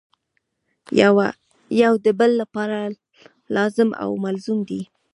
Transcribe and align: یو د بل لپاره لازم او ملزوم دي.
یو 1.81 1.93
د 2.05 2.07
بل 2.19 2.31
لپاره 2.41 2.79
لازم 3.55 3.89
او 4.03 4.09
ملزوم 4.25 4.59
دي. 4.69 4.81